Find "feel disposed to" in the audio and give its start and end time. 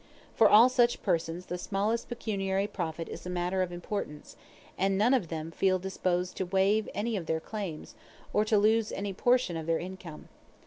5.51-6.45